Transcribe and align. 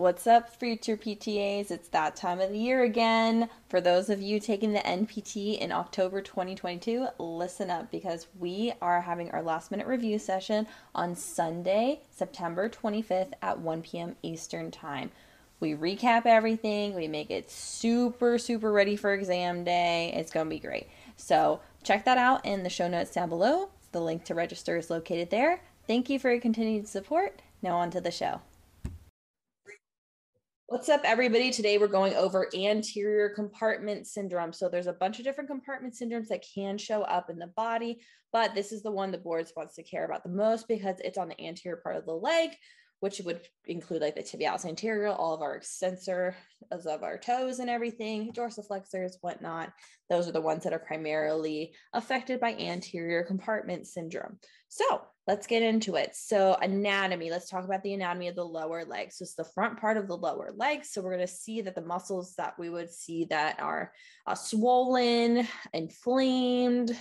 What's 0.00 0.26
up, 0.26 0.48
future 0.56 0.96
PTAs? 0.96 1.70
It's 1.70 1.90
that 1.90 2.16
time 2.16 2.40
of 2.40 2.48
the 2.48 2.58
year 2.58 2.84
again. 2.84 3.50
For 3.68 3.82
those 3.82 4.08
of 4.08 4.22
you 4.22 4.40
taking 4.40 4.72
the 4.72 4.78
NPT 4.78 5.58
in 5.58 5.72
October 5.72 6.22
2022, 6.22 7.08
listen 7.18 7.68
up 7.68 7.90
because 7.90 8.26
we 8.38 8.72
are 8.80 9.02
having 9.02 9.30
our 9.30 9.42
last 9.42 9.70
minute 9.70 9.86
review 9.86 10.18
session 10.18 10.66
on 10.94 11.14
Sunday, 11.14 12.00
September 12.08 12.70
25th 12.70 13.34
at 13.42 13.60
1 13.60 13.82
p.m. 13.82 14.16
Eastern 14.22 14.70
Time. 14.70 15.10
We 15.60 15.74
recap 15.74 16.24
everything, 16.24 16.94
we 16.94 17.06
make 17.06 17.30
it 17.30 17.50
super, 17.50 18.38
super 18.38 18.72
ready 18.72 18.96
for 18.96 19.12
exam 19.12 19.64
day. 19.64 20.14
It's 20.16 20.32
going 20.32 20.46
to 20.46 20.50
be 20.50 20.60
great. 20.60 20.88
So, 21.18 21.60
check 21.84 22.06
that 22.06 22.16
out 22.16 22.46
in 22.46 22.62
the 22.62 22.70
show 22.70 22.88
notes 22.88 23.10
down 23.10 23.28
below. 23.28 23.68
The 23.92 24.00
link 24.00 24.24
to 24.24 24.34
register 24.34 24.78
is 24.78 24.88
located 24.88 25.28
there. 25.28 25.60
Thank 25.86 26.08
you 26.08 26.18
for 26.18 26.30
your 26.30 26.40
continued 26.40 26.88
support. 26.88 27.42
Now, 27.60 27.76
on 27.76 27.90
to 27.90 28.00
the 28.00 28.10
show. 28.10 28.40
What's 30.70 30.88
up, 30.88 31.00
everybody? 31.02 31.50
Today 31.50 31.78
we're 31.78 31.88
going 31.88 32.14
over 32.14 32.48
anterior 32.54 33.30
compartment 33.30 34.06
syndrome. 34.06 34.52
So 34.52 34.68
there's 34.68 34.86
a 34.86 34.92
bunch 34.92 35.18
of 35.18 35.24
different 35.24 35.50
compartment 35.50 35.94
syndromes 35.94 36.28
that 36.28 36.44
can 36.54 36.78
show 36.78 37.02
up 37.02 37.28
in 37.28 37.40
the 37.40 37.48
body, 37.48 37.98
but 38.32 38.54
this 38.54 38.70
is 38.70 38.80
the 38.84 38.90
one 38.92 39.10
the 39.10 39.18
boards 39.18 39.52
wants 39.56 39.74
to 39.74 39.82
care 39.82 40.04
about 40.04 40.22
the 40.22 40.28
most 40.28 40.68
because 40.68 41.00
it's 41.00 41.18
on 41.18 41.26
the 41.26 41.44
anterior 41.44 41.80
part 41.82 41.96
of 41.96 42.06
the 42.06 42.12
leg, 42.12 42.50
which 43.00 43.20
would 43.24 43.40
include 43.66 44.00
like 44.00 44.14
the 44.14 44.22
tibialis 44.22 44.64
anterior, 44.64 45.08
all 45.08 45.34
of 45.34 45.42
our 45.42 45.58
extensors 45.58 46.34
of 46.70 47.02
our 47.02 47.18
toes 47.18 47.58
and 47.58 47.68
everything, 47.68 48.32
dorsiflexors, 48.32 49.14
whatnot. 49.22 49.72
Those 50.08 50.28
are 50.28 50.32
the 50.32 50.40
ones 50.40 50.62
that 50.62 50.72
are 50.72 50.78
primarily 50.78 51.74
affected 51.94 52.38
by 52.38 52.54
anterior 52.54 53.24
compartment 53.24 53.88
syndrome. 53.88 54.38
So 54.68 55.02
let's 55.26 55.46
get 55.46 55.62
into 55.62 55.96
it. 55.96 56.14
So, 56.14 56.56
anatomy, 56.60 57.30
let's 57.30 57.48
talk 57.48 57.64
about 57.64 57.82
the 57.82 57.94
anatomy 57.94 58.28
of 58.28 58.36
the 58.36 58.44
lower 58.44 58.84
leg. 58.84 59.12
So, 59.12 59.22
it's 59.22 59.34
the 59.34 59.44
front 59.44 59.80
part 59.80 59.96
of 59.96 60.08
the 60.08 60.16
lower 60.16 60.50
leg. 60.54 60.84
So, 60.84 61.00
we're 61.00 61.14
going 61.14 61.26
to 61.26 61.32
see 61.32 61.60
that 61.62 61.74
the 61.74 61.82
muscles 61.82 62.34
that 62.36 62.58
we 62.58 62.70
would 62.70 62.90
see 62.90 63.24
that 63.26 63.60
are 63.60 63.92
uh, 64.26 64.34
swollen, 64.34 65.46
inflamed, 65.72 66.96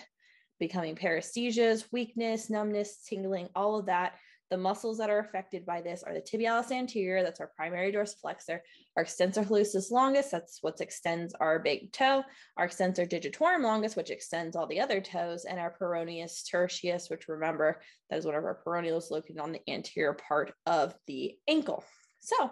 becoming 0.59 0.95
paresthesias, 0.95 1.86
weakness, 1.92 2.50
numbness, 2.50 3.03
tingling, 3.08 3.50
all 3.56 3.80
of 3.80 3.86
that 3.88 4.14
the 4.50 4.58
muscles 4.58 4.97
that 4.97 5.09
are 5.09 5.19
affected 5.19 5.66
by 5.66 5.81
this 5.81 6.03
are 6.03 6.14
the 6.14 6.22
tibialis 6.22 6.72
anterior, 6.72 7.23
that's 7.23 7.39
our 7.39 7.52
primary 7.55 7.92
dorsiflexor, 7.92 8.59
our 8.97 9.03
extensor 9.03 9.44
hallucis 9.44 9.92
longus, 9.92 10.30
that's 10.30 10.59
what 10.61 10.81
extends 10.81 11.33
our 11.39 11.59
big 11.59 11.92
toe, 11.92 12.23
our 12.58 12.66
extensor 12.66 13.05
digitorum 13.05 13.64
longus, 13.64 13.95
which 13.95 14.09
extends 14.09 14.55
all 14.55 14.67
the 14.67 14.80
other 14.80 15.02
toes, 15.02 15.45
and 15.45 15.59
our 15.59 15.75
peroneus 15.80 16.44
tertius, 16.50 17.09
which 17.09 17.27
remember 17.27 17.80
that 18.09 18.17
is 18.17 18.25
one 18.25 18.36
of 18.36 18.44
our 18.44 18.59
peroneals 18.66 19.11
located 19.11 19.39
on 19.39 19.52
the 19.52 19.61
anterior 19.70 20.14
part 20.14 20.52
of 20.66 20.95
the 21.08 21.36
ankle. 21.47 21.83
So 22.20 22.52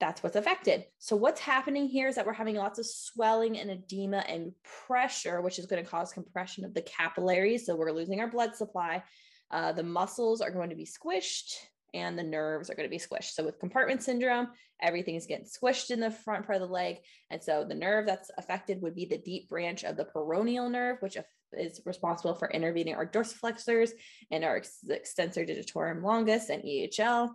that's 0.00 0.22
what's 0.22 0.36
affected. 0.36 0.84
So 0.98 1.16
what's 1.16 1.40
happening 1.40 1.88
here 1.88 2.06
is 2.06 2.14
that 2.14 2.26
we're 2.26 2.32
having 2.32 2.54
lots 2.54 2.78
of 2.78 2.86
swelling 2.86 3.58
and 3.58 3.70
edema 3.70 4.18
and 4.28 4.52
pressure, 4.86 5.40
which 5.40 5.58
is 5.58 5.66
going 5.66 5.82
to 5.82 5.90
cause 5.90 6.12
compression 6.12 6.64
of 6.64 6.72
the 6.72 6.82
capillaries. 6.82 7.66
So 7.66 7.74
we're 7.74 7.90
losing 7.90 8.20
our 8.20 8.30
blood 8.30 8.54
supply 8.54 9.02
uh, 9.50 9.72
the 9.72 9.82
muscles 9.82 10.40
are 10.40 10.50
going 10.50 10.70
to 10.70 10.76
be 10.76 10.86
squished 10.86 11.54
and 11.94 12.18
the 12.18 12.22
nerves 12.22 12.68
are 12.68 12.74
going 12.74 12.88
to 12.88 12.90
be 12.90 12.98
squished. 12.98 13.32
So 13.32 13.44
with 13.44 13.58
compartment 13.58 14.02
syndrome, 14.02 14.48
everything 14.82 15.14
is 15.14 15.26
getting 15.26 15.46
squished 15.46 15.90
in 15.90 16.00
the 16.00 16.10
front 16.10 16.46
part 16.46 16.60
of 16.60 16.68
the 16.68 16.72
leg. 16.72 16.98
And 17.30 17.42
so 17.42 17.64
the 17.64 17.74
nerve 17.74 18.06
that's 18.06 18.30
affected 18.36 18.82
would 18.82 18.94
be 18.94 19.06
the 19.06 19.18
deep 19.18 19.48
branch 19.48 19.84
of 19.84 19.96
the 19.96 20.04
peroneal 20.04 20.70
nerve, 20.70 20.98
which 21.00 21.16
is 21.52 21.80
responsible 21.86 22.34
for 22.34 22.50
innervating 22.54 22.94
our 22.94 23.06
dorsiflexors 23.06 23.90
and 24.30 24.44
our 24.44 24.60
extensor 24.90 25.44
digitorum 25.44 26.02
longus 26.02 26.50
and 26.50 26.62
EHL. 26.62 27.30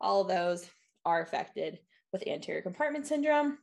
All 0.00 0.20
of 0.20 0.28
those 0.28 0.68
are 1.06 1.22
affected 1.22 1.78
with 2.12 2.26
anterior 2.28 2.62
compartment 2.62 3.06
syndrome. 3.06 3.58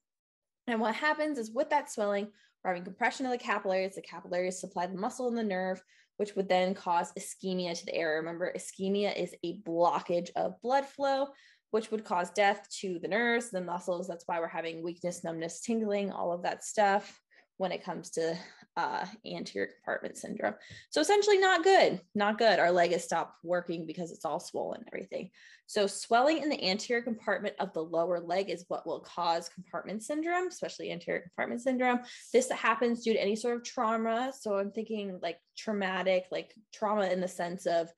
And 0.68 0.80
what 0.80 0.96
happens 0.96 1.38
is 1.38 1.52
with 1.52 1.70
that 1.70 1.92
swelling, 1.92 2.30
we're 2.64 2.72
having 2.72 2.84
compression 2.84 3.26
of 3.26 3.32
the 3.32 3.38
capillaries. 3.38 3.96
The 3.96 4.02
capillaries 4.02 4.60
supply 4.60 4.88
the 4.88 4.98
muscle 4.98 5.28
and 5.28 5.38
the 5.38 5.44
nerve, 5.44 5.82
which 6.18 6.36
would 6.36 6.48
then 6.48 6.74
cause 6.74 7.12
ischemia 7.14 7.78
to 7.80 7.86
the 7.86 7.96
area. 7.96 8.20
Remember, 8.20 8.54
ischemia 8.56 9.16
is 9.18 9.34
a 9.44 9.58
blockage 9.60 10.30
of 10.36 10.62
blood 10.62 10.86
flow, 10.86 11.28
which 11.72 11.90
would 11.92 12.06
cause 12.06 12.30
death 12.32 12.68
to 12.82 13.00
the 13.00 13.08
nerves, 13.08 13.50
the 13.50 13.62
muscles. 13.62 14.08
That's 14.08 14.28
why 14.28 14.40
we're 14.40 14.48
having 14.48 14.84
weakness, 14.84 15.24
numbness, 15.24 15.62
tingling, 15.62 16.12
all 16.12 16.32
of 16.32 16.44
that 16.44 16.64
stuff 16.64 17.20
when 17.62 17.72
it 17.72 17.84
comes 17.84 18.10
to 18.10 18.36
uh, 18.76 19.06
anterior 19.24 19.70
compartment 19.72 20.18
syndrome. 20.18 20.56
So 20.90 21.00
essentially 21.00 21.38
not 21.38 21.64
good, 21.64 22.02
not 22.16 22.40
good. 22.40 22.58
Our 22.58 22.72
leg 22.72 22.92
has 22.92 23.04
stopped 23.04 23.38
working 23.44 23.86
because 23.86 24.12
it's 24.12 24.26
all 24.26 24.40
swollen 24.40 24.80
and 24.80 24.90
everything. 24.92 25.30
So 25.68 25.86
swelling 25.86 26.40
in 26.40 26.50
the 26.50 26.70
anterior 26.70 27.04
compartment 27.04 27.54
of 27.60 27.72
the 27.74 27.84
lower 27.84 28.20
leg 28.20 28.50
is 28.50 28.66
what 28.68 28.88
will 28.88 29.02
cause 29.02 29.48
compartment 29.48 30.02
syndrome, 30.02 30.48
especially 30.48 30.92
anterior 30.92 31.22
compartment 31.22 31.62
syndrome. 31.62 32.00
This 32.34 32.50
happens 32.50 33.04
due 33.04 33.14
to 33.14 33.22
any 33.22 33.36
sort 33.36 33.58
of 33.58 33.64
trauma. 33.64 34.34
So 34.38 34.58
I'm 34.58 34.72
thinking 34.72 35.20
like 35.22 35.38
traumatic, 35.56 36.26
like 36.32 36.56
trauma 36.74 37.10
in 37.10 37.22
the 37.22 37.28
sense 37.28 37.68
of 37.68 37.94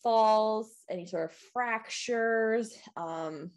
falls, 0.00 0.70
any 0.88 1.06
sort 1.06 1.24
of 1.24 1.36
fractures, 1.52 2.72
um, 2.96 3.50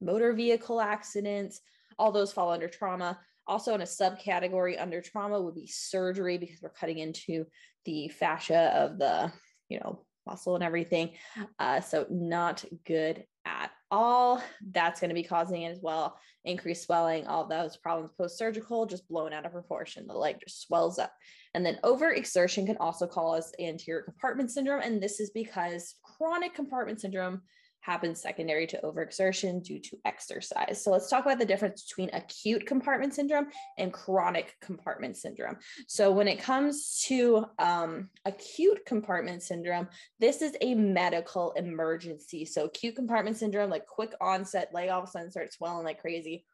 motor 0.00 0.32
vehicle 0.32 0.80
accidents, 0.80 1.60
all 1.98 2.12
those 2.12 2.32
fall 2.32 2.52
under 2.52 2.68
trauma. 2.68 3.18
Also, 3.46 3.74
in 3.74 3.80
a 3.80 3.84
subcategory 3.84 4.80
under 4.80 5.00
trauma 5.00 5.40
would 5.40 5.54
be 5.54 5.66
surgery 5.66 6.38
because 6.38 6.60
we're 6.62 6.70
cutting 6.70 6.98
into 6.98 7.44
the 7.84 8.08
fascia 8.08 8.72
of 8.74 8.98
the, 8.98 9.32
you 9.68 9.78
know, 9.78 10.04
muscle 10.26 10.56
and 10.56 10.64
everything. 10.64 11.10
Uh, 11.58 11.80
so, 11.80 12.06
not 12.10 12.64
good 12.84 13.24
at 13.44 13.70
all. 13.90 14.42
That's 14.72 15.00
going 15.00 15.10
to 15.10 15.14
be 15.14 15.22
causing 15.22 15.62
it 15.62 15.70
as 15.70 15.78
well. 15.80 16.18
Increased 16.44 16.84
swelling, 16.84 17.26
all 17.26 17.46
those 17.46 17.76
problems 17.76 18.12
post 18.18 18.38
surgical, 18.38 18.86
just 18.86 19.08
blown 19.08 19.32
out 19.32 19.46
of 19.46 19.52
proportion. 19.52 20.06
The 20.06 20.14
leg 20.14 20.36
just 20.40 20.62
swells 20.66 20.98
up. 20.98 21.12
And 21.54 21.64
then 21.64 21.78
overexertion 21.84 22.66
can 22.66 22.76
also 22.78 23.06
cause 23.06 23.52
anterior 23.60 24.02
compartment 24.02 24.50
syndrome. 24.50 24.82
And 24.82 25.02
this 25.02 25.20
is 25.20 25.30
because 25.30 25.94
chronic 26.02 26.54
compartment 26.54 27.00
syndrome 27.00 27.42
happens 27.86 28.20
secondary 28.20 28.66
to 28.66 28.80
overexertion 28.82 29.62
due 29.62 29.78
to 29.78 29.96
exercise. 30.04 30.82
So 30.82 30.90
let's 30.90 31.08
talk 31.08 31.24
about 31.24 31.38
the 31.38 31.44
difference 31.44 31.84
between 31.84 32.10
acute 32.12 32.66
compartment 32.66 33.14
syndrome 33.14 33.46
and 33.78 33.92
chronic 33.92 34.56
compartment 34.60 35.16
syndrome. 35.16 35.56
So 35.86 36.10
when 36.10 36.26
it 36.26 36.40
comes 36.40 37.04
to 37.06 37.46
um, 37.60 38.10
acute 38.24 38.84
compartment 38.86 39.44
syndrome, 39.44 39.86
this 40.18 40.42
is 40.42 40.56
a 40.60 40.74
medical 40.74 41.52
emergency. 41.52 42.44
So 42.44 42.64
acute 42.64 42.96
compartment 42.96 43.36
syndrome, 43.36 43.70
like 43.70 43.86
quick 43.86 44.14
onset, 44.20 44.74
leg 44.74 44.88
all 44.88 45.02
of 45.02 45.08
a 45.08 45.10
sudden 45.10 45.30
starts 45.30 45.56
swelling 45.56 45.84
like 45.84 46.00
crazy, 46.00 46.44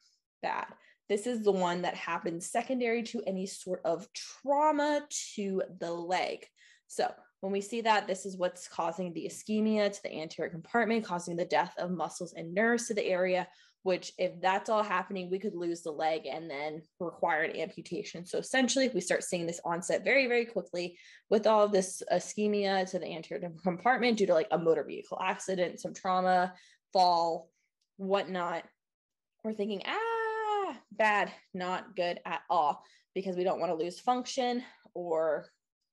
bad. 0.42 0.66
This 1.08 1.26
is 1.26 1.42
the 1.42 1.52
one 1.52 1.82
that 1.82 1.94
happens 1.94 2.50
secondary 2.50 3.02
to 3.04 3.22
any 3.26 3.46
sort 3.46 3.80
of 3.86 4.06
trauma 4.12 5.00
to 5.34 5.62
the 5.80 5.90
leg. 5.90 6.46
So 6.88 7.10
when 7.42 7.52
we 7.52 7.60
see 7.60 7.80
that, 7.80 8.06
this 8.06 8.24
is 8.24 8.36
what's 8.36 8.68
causing 8.68 9.12
the 9.12 9.28
ischemia 9.28 9.92
to 9.92 10.02
the 10.04 10.14
anterior 10.14 10.48
compartment, 10.48 11.04
causing 11.04 11.34
the 11.34 11.44
death 11.44 11.74
of 11.76 11.90
muscles 11.90 12.34
and 12.34 12.54
nerves 12.54 12.86
to 12.86 12.94
the 12.94 13.04
area, 13.04 13.48
which 13.82 14.12
if 14.16 14.40
that's 14.40 14.70
all 14.70 14.84
happening, 14.84 15.28
we 15.28 15.40
could 15.40 15.56
lose 15.56 15.82
the 15.82 15.90
leg 15.90 16.26
and 16.26 16.48
then 16.48 16.82
require 17.00 17.42
an 17.42 17.56
amputation. 17.56 18.24
So 18.24 18.38
essentially, 18.38 18.84
if 18.84 18.94
we 18.94 19.00
start 19.00 19.24
seeing 19.24 19.44
this 19.44 19.60
onset 19.64 20.04
very, 20.04 20.28
very 20.28 20.44
quickly 20.44 20.96
with 21.30 21.48
all 21.48 21.64
of 21.64 21.72
this 21.72 22.00
ischemia 22.12 22.88
to 22.92 23.00
the 23.00 23.12
anterior 23.12 23.50
compartment 23.60 24.18
due 24.18 24.26
to 24.26 24.34
like 24.34 24.46
a 24.52 24.58
motor 24.58 24.84
vehicle 24.84 25.18
accident, 25.20 25.80
some 25.80 25.94
trauma, 25.94 26.54
fall, 26.92 27.50
whatnot, 27.96 28.62
we're 29.42 29.52
thinking, 29.52 29.82
ah, 29.84 30.76
bad, 30.92 31.32
not 31.54 31.96
good 31.96 32.20
at 32.24 32.42
all, 32.48 32.84
because 33.16 33.34
we 33.34 33.42
don't 33.42 33.58
want 33.58 33.76
to 33.76 33.84
lose 33.84 33.98
function 33.98 34.62
or 34.94 35.46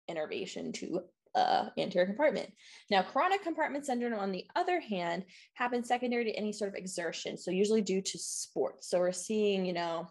innervation 0.08 0.72
to 0.74 1.02
uh, 1.36 1.70
anterior 1.78 2.08
compartment. 2.08 2.52
Now, 2.90 3.02
chronic 3.02 3.44
compartment 3.44 3.86
syndrome, 3.86 4.20
on 4.20 4.32
the 4.32 4.46
other 4.56 4.80
hand, 4.80 5.26
happens 5.54 5.88
secondary 5.88 6.26
to 6.26 6.32
any 6.32 6.52
sort 6.52 6.70
of 6.70 6.76
exertion. 6.76 7.38
So, 7.38 7.52
usually 7.52 7.82
due 7.82 8.02
to 8.02 8.18
sports. 8.18 8.90
So, 8.90 9.00
we're 9.00 9.12
seeing, 9.12 9.66
you 9.66 9.74
know, 9.74 10.08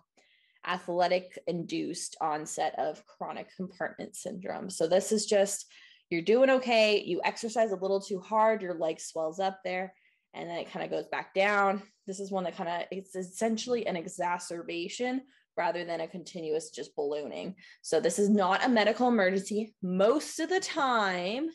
athletic 0.67 1.39
induced 1.47 2.17
onset 2.21 2.75
of 2.79 3.05
chronic 3.07 3.49
compartment 3.57 4.17
syndrome. 4.17 4.71
So, 4.71 4.87
this 4.87 5.13
is 5.13 5.27
just 5.27 5.67
you're 6.11 6.23
doing 6.23 6.51
okay, 6.51 7.03
you 7.03 7.21
exercise 7.25 7.73
a 7.73 7.77
little 7.77 8.01
too 8.01 8.21
hard, 8.21 8.63
your 8.63 8.75
leg 8.75 8.99
swells 9.01 9.41
up 9.41 9.61
there, 9.65 9.93
and 10.35 10.49
then 10.49 10.59
it 10.59 10.71
kind 10.71 10.85
of 10.85 10.91
goes 10.91 11.07
back 11.09 11.35
down. 11.35 11.83
This 12.07 12.21
is 12.21 12.31
one 12.31 12.45
that 12.45 12.57
kind 12.57 12.69
of 12.69 12.83
it's 12.91 13.15
essentially 13.15 13.87
an 13.87 13.97
exacerbation 13.97 15.23
rather 15.59 15.85
than 15.85 16.01
a 16.01 16.09
continuous 16.09 16.71
just 16.71 16.95
ballooning. 16.97 17.57
So 17.83 18.01
this 18.01 18.19
is 18.19 18.31
not 18.31 18.65
a 18.65 18.69
medical 18.69 19.09
emergency 19.09 19.75
most 19.83 20.39
of 20.39 20.49
the 20.49 20.61
time. 20.61 21.49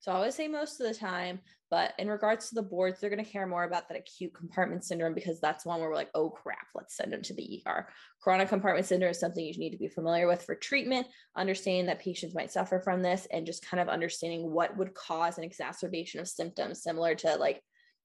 So 0.00 0.12
I 0.12 0.16
always 0.16 0.34
say 0.34 0.46
most 0.48 0.80
of 0.80 0.86
the 0.86 0.94
time, 0.94 1.40
but 1.68 1.92
in 1.98 2.08
regards 2.08 2.48
to 2.48 2.54
the 2.54 2.62
boards, 2.62 3.00
they're 3.00 3.10
going 3.10 3.24
to 3.24 3.30
care 3.30 3.46
more 3.46 3.64
about 3.64 3.88
that 3.88 3.98
acute 3.98 4.32
compartment 4.34 4.84
syndrome 4.84 5.14
because 5.14 5.40
that's 5.40 5.66
one 5.66 5.80
where 5.80 5.88
we're 5.88 5.96
like, 5.96 6.10
oh 6.14 6.30
crap, 6.30 6.68
let's 6.76 6.96
send 6.96 7.12
them 7.12 7.22
to 7.22 7.34
the 7.34 7.62
ER. 7.66 7.88
Chronic 8.20 8.48
compartment 8.48 8.86
syndrome 8.86 9.10
is 9.10 9.18
something 9.18 9.44
you 9.44 9.58
need 9.58 9.70
to 9.70 9.78
be 9.78 9.88
familiar 9.88 10.28
with 10.28 10.42
for 10.42 10.54
treatment, 10.54 11.08
understanding 11.36 11.86
that 11.86 11.98
patients 11.98 12.36
might 12.36 12.52
suffer 12.52 12.78
from 12.78 13.02
this, 13.02 13.26
and 13.32 13.46
just 13.46 13.66
kind 13.66 13.80
of 13.80 13.88
understanding 13.88 14.52
what 14.52 14.76
would 14.76 14.94
cause 14.94 15.38
an 15.38 15.44
exacerbation 15.44 16.20
of 16.20 16.28
symptoms, 16.28 16.84
similar 16.84 17.16
to 17.16 17.34
like 17.36 17.60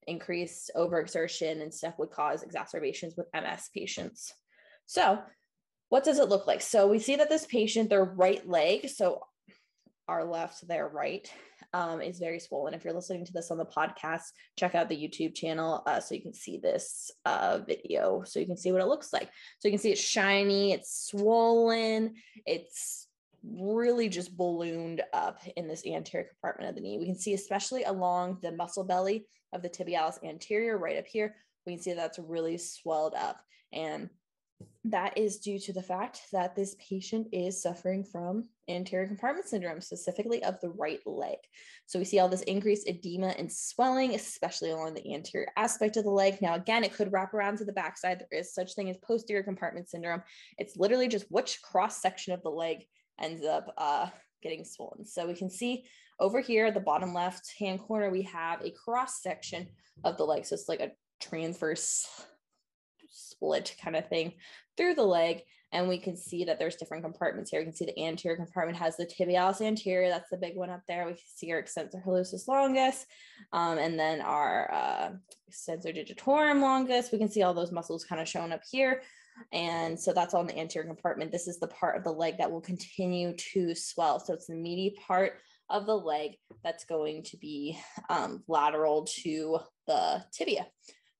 increased 0.08 0.72
overexertion 0.76 1.62
and 1.62 1.72
stuff 1.72 1.94
would 1.98 2.10
cause 2.10 2.42
exacerbations 2.42 3.14
with 3.16 3.28
MS 3.32 3.70
patients. 3.72 4.34
So, 4.92 5.22
what 5.88 6.04
does 6.04 6.18
it 6.18 6.28
look 6.28 6.46
like? 6.46 6.60
So, 6.60 6.86
we 6.86 6.98
see 6.98 7.16
that 7.16 7.30
this 7.30 7.46
patient, 7.46 7.88
their 7.88 8.04
right 8.04 8.46
leg, 8.46 8.90
so 8.90 9.22
our 10.06 10.22
left, 10.22 10.68
their 10.68 10.86
right, 10.86 11.26
um, 11.72 12.02
is 12.02 12.18
very 12.18 12.38
swollen. 12.38 12.74
If 12.74 12.84
you're 12.84 12.92
listening 12.92 13.24
to 13.24 13.32
this 13.32 13.50
on 13.50 13.56
the 13.56 13.64
podcast, 13.64 14.24
check 14.58 14.74
out 14.74 14.90
the 14.90 14.96
YouTube 14.96 15.34
channel 15.34 15.82
uh, 15.86 16.00
so 16.00 16.14
you 16.14 16.20
can 16.20 16.34
see 16.34 16.58
this 16.58 17.10
uh, 17.24 17.60
video, 17.66 18.22
so 18.26 18.38
you 18.38 18.44
can 18.44 18.58
see 18.58 18.70
what 18.70 18.82
it 18.82 18.86
looks 18.86 19.14
like. 19.14 19.30
So 19.60 19.68
you 19.68 19.70
can 19.72 19.78
see 19.78 19.92
it's 19.92 20.02
shiny, 20.02 20.72
it's 20.72 21.06
swollen, 21.08 22.12
it's 22.44 23.08
really 23.42 24.10
just 24.10 24.36
ballooned 24.36 25.00
up 25.14 25.38
in 25.56 25.68
this 25.68 25.86
anterior 25.86 26.28
compartment 26.28 26.68
of 26.68 26.74
the 26.74 26.82
knee. 26.82 26.98
We 26.98 27.06
can 27.06 27.18
see, 27.18 27.32
especially 27.32 27.84
along 27.84 28.40
the 28.42 28.52
muscle 28.52 28.84
belly 28.84 29.24
of 29.54 29.62
the 29.62 29.70
tibialis 29.70 30.22
anterior, 30.22 30.76
right 30.76 30.98
up 30.98 31.06
here, 31.06 31.34
we 31.64 31.76
can 31.76 31.82
see 31.82 31.94
that's 31.94 32.18
really 32.18 32.58
swelled 32.58 33.14
up. 33.14 33.40
And 33.72 34.10
that 34.84 35.16
is 35.16 35.38
due 35.38 35.58
to 35.58 35.72
the 35.72 35.82
fact 35.82 36.22
that 36.32 36.56
this 36.56 36.76
patient 36.78 37.28
is 37.32 37.62
suffering 37.62 38.04
from 38.04 38.48
anterior 38.68 39.06
compartment 39.06 39.48
syndrome, 39.48 39.80
specifically 39.80 40.42
of 40.44 40.60
the 40.60 40.70
right 40.70 41.00
leg. 41.06 41.38
So 41.86 41.98
we 41.98 42.04
see 42.04 42.18
all 42.18 42.28
this 42.28 42.42
increased 42.42 42.88
edema 42.88 43.28
and 43.28 43.50
swelling, 43.50 44.14
especially 44.14 44.70
along 44.70 44.94
the 44.94 45.14
anterior 45.14 45.48
aspect 45.56 45.96
of 45.96 46.04
the 46.04 46.10
leg. 46.10 46.40
Now, 46.40 46.54
again, 46.54 46.84
it 46.84 46.94
could 46.94 47.12
wrap 47.12 47.34
around 47.34 47.58
to 47.58 47.64
the 47.64 47.72
backside. 47.72 48.18
There 48.30 48.40
is 48.40 48.54
such 48.54 48.74
thing 48.74 48.90
as 48.90 48.98
posterior 48.98 49.42
compartment 49.42 49.88
syndrome. 49.88 50.22
It's 50.58 50.76
literally 50.76 51.08
just 51.08 51.26
which 51.30 51.60
cross 51.62 52.00
section 52.00 52.32
of 52.32 52.42
the 52.42 52.50
leg 52.50 52.84
ends 53.20 53.44
up 53.44 53.72
uh, 53.78 54.08
getting 54.42 54.64
swollen. 54.64 55.04
So 55.04 55.26
we 55.26 55.34
can 55.34 55.50
see 55.50 55.84
over 56.18 56.40
here 56.40 56.66
at 56.66 56.74
the 56.74 56.80
bottom 56.80 57.14
left 57.14 57.52
hand 57.58 57.80
corner, 57.80 58.10
we 58.10 58.22
have 58.22 58.62
a 58.62 58.70
cross 58.70 59.22
section 59.22 59.68
of 60.04 60.16
the 60.16 60.24
leg. 60.24 60.44
So 60.44 60.54
it's 60.54 60.68
like 60.68 60.80
a 60.80 60.92
transverse 61.20 62.06
split 63.42 63.74
kind 63.82 63.96
of 63.96 64.08
thing 64.08 64.32
through 64.76 64.94
the 64.94 65.02
leg. 65.02 65.42
And 65.74 65.88
we 65.88 65.96
can 65.96 66.18
see 66.18 66.44
that 66.44 66.58
there's 66.58 66.76
different 66.76 67.02
compartments 67.02 67.50
here. 67.50 67.60
We 67.60 67.64
can 67.64 67.74
see 67.74 67.86
the 67.86 67.98
anterior 67.98 68.36
compartment 68.36 68.76
has 68.76 68.98
the 68.98 69.06
tibialis 69.06 69.62
anterior. 69.62 70.10
That's 70.10 70.28
the 70.28 70.36
big 70.36 70.54
one 70.54 70.68
up 70.68 70.82
there. 70.86 71.06
We 71.06 71.12
can 71.12 71.20
see 71.34 71.50
our 71.50 71.58
extensor 71.58 72.02
hallucis 72.04 72.46
longus. 72.46 73.06
Um, 73.54 73.78
and 73.78 73.98
then 73.98 74.20
our 74.20 74.70
uh, 74.70 75.10
extensor 75.48 75.90
digitorum 75.92 76.60
longus. 76.60 77.10
We 77.10 77.16
can 77.16 77.30
see 77.30 77.42
all 77.42 77.54
those 77.54 77.72
muscles 77.72 78.04
kind 78.04 78.20
of 78.20 78.28
shown 78.28 78.52
up 78.52 78.60
here. 78.70 79.00
And 79.50 79.98
so 79.98 80.12
that's 80.12 80.34
on 80.34 80.46
the 80.46 80.58
anterior 80.58 80.86
compartment. 80.86 81.32
This 81.32 81.48
is 81.48 81.58
the 81.58 81.68
part 81.68 81.96
of 81.96 82.04
the 82.04 82.12
leg 82.12 82.36
that 82.36 82.50
will 82.50 82.60
continue 82.60 83.34
to 83.54 83.74
swell. 83.74 84.20
So 84.20 84.34
it's 84.34 84.48
the 84.48 84.54
meaty 84.54 84.94
part 85.06 85.38
of 85.70 85.86
the 85.86 85.96
leg 85.96 86.32
that's 86.62 86.84
going 86.84 87.22
to 87.22 87.38
be 87.38 87.78
um, 88.10 88.44
lateral 88.46 89.06
to 89.22 89.58
the 89.86 90.22
tibia. 90.34 90.66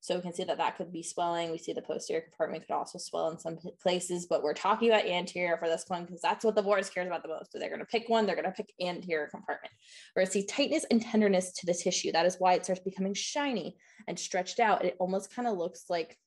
So 0.03 0.17
we 0.17 0.21
can 0.21 0.33
see 0.33 0.43
that 0.43 0.57
that 0.57 0.75
could 0.75 0.91
be 0.91 1.01
swelling. 1.01 1.49
We 1.49 1.57
see 1.57 1.71
the 1.71 1.81
posterior 1.81 2.23
compartment 2.23 2.67
could 2.67 2.73
also 2.73 2.97
swell 2.97 3.29
in 3.29 3.39
some 3.39 3.57
places, 3.81 4.25
but 4.25 4.43
we're 4.43 4.53
talking 4.53 4.89
about 4.89 5.05
anterior 5.05 5.55
for 5.55 5.69
this 5.69 5.85
one 5.87 6.03
because 6.03 6.19
that's 6.19 6.43
what 6.43 6.55
the 6.55 6.61
board 6.61 6.83
cares 6.93 7.07
about 7.07 7.23
the 7.23 7.29
most. 7.29 7.53
So 7.53 7.57
they're 7.57 7.69
going 7.69 7.79
to 7.79 7.85
pick 7.85 8.09
one, 8.09 8.25
they're 8.25 8.35
going 8.35 8.43
to 8.43 8.51
pick 8.51 8.73
anterior 8.81 9.27
compartment. 9.27 9.71
We're 10.13 10.23
going 10.23 10.27
to 10.27 10.33
see 10.33 10.45
tightness 10.45 10.85
and 10.91 11.01
tenderness 11.01 11.53
to 11.53 11.65
the 11.65 11.73
tissue. 11.73 12.11
That 12.11 12.25
is 12.25 12.35
why 12.37 12.55
it 12.55 12.65
starts 12.65 12.81
becoming 12.81 13.13
shiny 13.13 13.77
and 14.05 14.19
stretched 14.19 14.59
out. 14.59 14.83
It 14.83 14.97
almost 14.99 15.33
kind 15.33 15.47
of 15.47 15.57
looks 15.57 15.85
like 15.89 16.17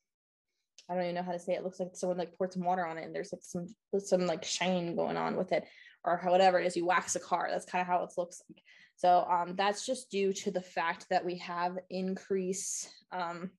I 0.88 0.94
don't 0.94 1.02
even 1.02 1.16
know 1.16 1.22
how 1.22 1.32
to 1.32 1.38
say 1.38 1.52
it. 1.52 1.58
it. 1.58 1.64
looks 1.64 1.78
like 1.78 1.90
someone 1.92 2.16
like 2.16 2.34
poured 2.38 2.54
some 2.54 2.64
water 2.64 2.86
on 2.86 2.96
it 2.96 3.04
and 3.04 3.14
there's 3.14 3.32
like 3.32 3.42
some 3.42 3.66
some 3.98 4.26
like 4.26 4.44
shine 4.44 4.96
going 4.96 5.18
on 5.18 5.36
with 5.36 5.52
it 5.52 5.64
or 6.04 6.18
whatever 6.24 6.60
it 6.60 6.66
is 6.66 6.76
you 6.76 6.86
wax 6.86 7.14
a 7.16 7.20
car 7.20 7.48
that's 7.50 7.66
kind 7.66 7.82
of 7.82 7.88
how 7.88 8.02
it 8.02 8.12
looks 8.16 8.40
like 8.48 8.62
so 8.94 9.26
um, 9.30 9.54
that's 9.56 9.84
just 9.84 10.10
due 10.10 10.32
to 10.32 10.50
the 10.50 10.62
fact 10.62 11.06
that 11.10 11.24
we 11.24 11.36
have 11.38 11.76
increase 11.90 12.88
um, 13.12 13.50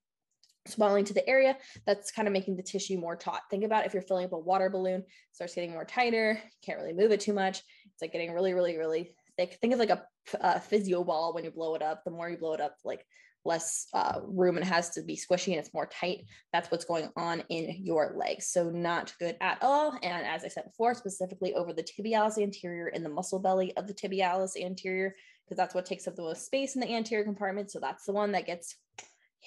swelling 0.67 1.05
to 1.05 1.13
the 1.13 1.27
area 1.27 1.57
that's 1.85 2.11
kind 2.11 2.27
of 2.27 2.33
making 2.33 2.55
the 2.55 2.63
tissue 2.63 2.97
more 2.97 3.15
taut 3.15 3.41
think 3.49 3.63
about 3.63 3.85
if 3.85 3.93
you're 3.93 4.03
filling 4.03 4.25
up 4.25 4.33
a 4.33 4.37
water 4.37 4.69
balloon 4.69 5.03
starts 5.31 5.55
getting 5.55 5.71
more 5.71 5.85
tighter 5.85 6.39
you 6.43 6.59
can't 6.65 6.79
really 6.79 6.93
move 6.93 7.11
it 7.11 7.19
too 7.19 7.33
much 7.33 7.61
it's 7.85 8.01
like 8.01 8.11
getting 8.11 8.33
really 8.33 8.53
really 8.53 8.77
really 8.77 9.15
thick 9.37 9.57
think 9.61 9.73
of 9.73 9.79
like 9.79 9.89
a, 9.89 10.03
a 10.41 10.59
physio 10.59 11.03
ball 11.03 11.33
when 11.33 11.43
you 11.43 11.51
blow 11.51 11.75
it 11.75 11.81
up 11.81 12.03
the 12.03 12.11
more 12.11 12.29
you 12.29 12.37
blow 12.37 12.53
it 12.53 12.61
up 12.61 12.75
like 12.83 13.05
less 13.47 13.87
uh, 13.93 14.19
room 14.23 14.57
and 14.57 14.65
has 14.65 14.91
to 14.91 15.01
be 15.01 15.15
squishy 15.15 15.47
and 15.47 15.59
it's 15.59 15.73
more 15.73 15.87
tight. 15.87 16.25
That's 16.53 16.69
what's 16.69 16.85
going 16.85 17.09
on 17.15 17.43
in 17.49 17.83
your 17.83 18.13
legs. 18.15 18.47
So 18.47 18.69
not 18.69 19.13
good 19.19 19.37
at 19.41 19.57
all. 19.61 19.97
And 20.03 20.27
as 20.27 20.43
I 20.43 20.49
said 20.49 20.65
before, 20.65 20.93
specifically 20.93 21.55
over 21.55 21.73
the 21.73 21.83
tibialis 21.83 22.41
anterior 22.41 22.87
and 22.87 23.03
the 23.03 23.09
muscle 23.09 23.39
belly 23.39 23.75
of 23.77 23.87
the 23.87 23.93
tibialis 23.93 24.61
anterior, 24.61 25.15
because 25.45 25.57
that's 25.57 25.73
what 25.73 25.85
takes 25.85 26.07
up 26.07 26.15
the 26.15 26.21
most 26.21 26.45
space 26.45 26.75
in 26.75 26.81
the 26.81 26.93
anterior 26.93 27.23
compartment. 27.23 27.71
So 27.71 27.79
that's 27.79 28.05
the 28.05 28.13
one 28.13 28.33
that 28.33 28.45
gets 28.45 28.75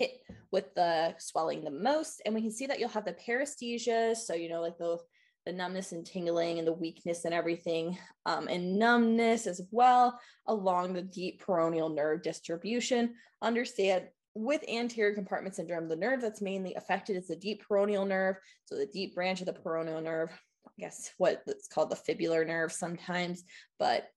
hit 0.01 0.13
with 0.51 0.75
the 0.75 1.15
swelling 1.19 1.63
the 1.63 1.71
most. 1.71 2.23
And 2.25 2.35
we 2.35 2.41
can 2.41 2.51
see 2.51 2.67
that 2.67 2.81
you'll 2.81 2.89
have 2.89 3.05
the 3.05 3.13
paresthesia. 3.13 4.17
So, 4.17 4.35
you 4.35 4.49
know, 4.49 4.61
like 4.61 4.79
the 4.79 4.99
the 5.47 5.53
numbness 5.53 5.93
and 5.93 6.05
tingling 6.05 6.59
and 6.59 6.69
the 6.69 6.73
weakness 6.73 7.25
and 7.25 7.33
everything, 7.33 7.97
um, 8.27 8.47
and 8.49 8.79
numbness 8.79 9.47
as 9.47 9.63
well 9.71 10.21
along 10.47 10.93
the 10.93 11.01
deep 11.01 11.43
peroneal 11.43 11.95
nerve 11.95 12.23
distribution. 12.23 13.15
Understand 13.41 14.05
with 14.35 14.63
anterior 14.69 15.15
compartment 15.15 15.55
syndrome, 15.55 15.89
the 15.89 15.97
nerve 15.97 16.21
that's 16.21 16.43
mainly 16.43 16.75
affected 16.75 17.17
is 17.17 17.29
the 17.29 17.37
deep 17.37 17.65
peroneal 17.67 18.07
nerve. 18.07 18.37
So 18.67 18.77
the 18.77 18.87
deep 18.87 19.15
branch 19.15 19.41
of 19.41 19.47
the 19.47 19.55
peroneal 19.55 20.03
nerve, 20.03 20.31
I 20.67 20.73
guess 20.79 21.11
what 21.17 21.43
it's 21.47 21.69
called 21.69 21.91
the 21.91 21.97
fibular 21.97 22.47
nerve 22.47 22.71
sometimes, 22.71 23.43
but 23.79 24.09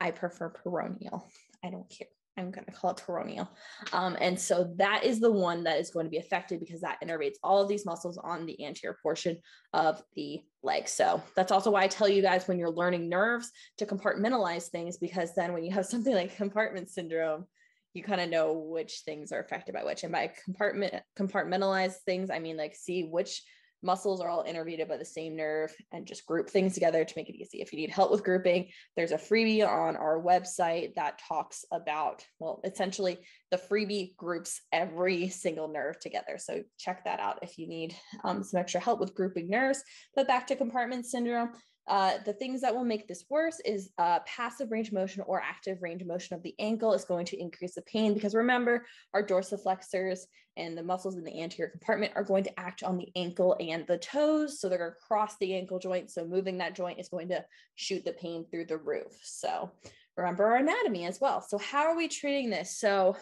I 0.00 0.12
prefer 0.12 0.52
peroneal. 0.52 1.24
I 1.64 1.70
don't 1.70 1.90
care. 1.90 2.06
I'm 2.38 2.50
going 2.50 2.64
to 2.64 2.72
call 2.72 2.92
it 2.92 3.02
peroneal. 3.04 3.48
Um, 3.92 4.16
and 4.20 4.38
so 4.38 4.72
that 4.76 5.04
is 5.04 5.20
the 5.20 5.30
one 5.30 5.64
that 5.64 5.78
is 5.78 5.90
going 5.90 6.06
to 6.06 6.10
be 6.10 6.18
affected 6.18 6.60
because 6.60 6.80
that 6.82 7.00
innervates 7.04 7.34
all 7.42 7.60
of 7.60 7.68
these 7.68 7.84
muscles 7.84 8.18
on 8.18 8.46
the 8.46 8.64
anterior 8.64 8.96
portion 9.02 9.38
of 9.72 10.02
the 10.14 10.40
leg. 10.62 10.88
So 10.88 11.22
that's 11.34 11.52
also 11.52 11.70
why 11.70 11.82
I 11.82 11.88
tell 11.88 12.08
you 12.08 12.22
guys 12.22 12.46
when 12.46 12.58
you're 12.58 12.70
learning 12.70 13.08
nerves 13.08 13.50
to 13.78 13.86
compartmentalize 13.86 14.68
things, 14.68 14.96
because 14.96 15.34
then 15.34 15.52
when 15.52 15.64
you 15.64 15.72
have 15.72 15.86
something 15.88 16.14
like 16.14 16.36
compartment 16.36 16.90
syndrome, 16.90 17.46
you 17.94 18.02
kind 18.02 18.20
of 18.20 18.28
know 18.28 18.52
which 18.52 19.00
things 19.04 19.32
are 19.32 19.40
affected 19.40 19.74
by 19.74 19.82
which. 19.82 20.04
And 20.04 20.12
by 20.12 20.30
compartment 20.44 20.94
compartmentalize 21.18 21.94
things, 22.06 22.30
I 22.30 22.38
mean 22.38 22.56
like 22.56 22.76
see 22.76 23.02
which 23.02 23.42
muscles 23.82 24.20
are 24.20 24.28
all 24.28 24.44
innervated 24.44 24.88
by 24.88 24.96
the 24.96 25.04
same 25.04 25.36
nerve 25.36 25.74
and 25.92 26.06
just 26.06 26.26
group 26.26 26.50
things 26.50 26.74
together 26.74 27.04
to 27.04 27.14
make 27.16 27.28
it 27.28 27.36
easy. 27.36 27.60
If 27.60 27.72
you 27.72 27.78
need 27.78 27.90
help 27.90 28.10
with 28.10 28.24
grouping, 28.24 28.68
there's 28.96 29.12
a 29.12 29.18
freebie 29.18 29.66
on 29.66 29.96
our 29.96 30.20
website 30.20 30.94
that 30.94 31.20
talks 31.28 31.64
about, 31.72 32.24
well, 32.38 32.60
essentially 32.64 33.18
the 33.50 33.58
freebie 33.58 34.16
groups 34.16 34.60
every 34.72 35.28
single 35.28 35.68
nerve 35.68 35.98
together. 36.00 36.38
So 36.38 36.62
check 36.78 37.04
that 37.04 37.20
out 37.20 37.38
if 37.42 37.58
you 37.58 37.68
need 37.68 37.94
um, 38.24 38.42
some 38.42 38.60
extra 38.60 38.80
help 38.80 39.00
with 39.00 39.14
grouping 39.14 39.48
nerves. 39.48 39.82
But 40.14 40.26
back 40.26 40.46
to 40.48 40.56
compartment 40.56 41.06
syndrome, 41.06 41.50
uh, 41.88 42.18
the 42.24 42.32
things 42.32 42.60
that 42.60 42.74
will 42.74 42.84
make 42.84 43.08
this 43.08 43.24
worse 43.30 43.60
is 43.64 43.90
uh, 43.98 44.20
passive 44.20 44.70
range 44.70 44.92
motion 44.92 45.22
or 45.26 45.40
active 45.40 45.82
range 45.82 46.04
motion 46.04 46.36
of 46.36 46.42
the 46.42 46.54
ankle 46.58 46.92
is 46.92 47.04
going 47.04 47.24
to 47.26 47.40
increase 47.40 47.74
the 47.74 47.82
pain 47.82 48.14
because 48.14 48.34
remember, 48.34 48.84
our 49.14 49.22
dorsiflexors 49.22 50.20
and 50.56 50.76
the 50.76 50.82
muscles 50.82 51.16
in 51.16 51.24
the 51.24 51.40
anterior 51.40 51.70
compartment 51.70 52.12
are 52.14 52.24
going 52.24 52.44
to 52.44 52.60
act 52.60 52.82
on 52.82 52.98
the 52.98 53.08
ankle 53.16 53.56
and 53.60 53.86
the 53.86 53.98
toes. 53.98 54.60
So 54.60 54.68
they're 54.68 54.78
going 54.78 54.90
to 54.90 55.06
cross 55.06 55.36
the 55.38 55.54
ankle 55.54 55.78
joint. 55.78 56.10
So 56.10 56.26
moving 56.26 56.58
that 56.58 56.74
joint 56.74 57.00
is 57.00 57.08
going 57.08 57.28
to 57.28 57.44
shoot 57.76 58.04
the 58.04 58.12
pain 58.12 58.44
through 58.50 58.66
the 58.66 58.76
roof. 58.76 59.18
So 59.22 59.70
remember 60.16 60.44
our 60.44 60.56
anatomy 60.56 61.06
as 61.06 61.20
well. 61.20 61.40
So, 61.40 61.58
how 61.58 61.86
are 61.86 61.96
we 61.96 62.08
treating 62.08 62.50
this? 62.50 62.76
So, 62.76 63.16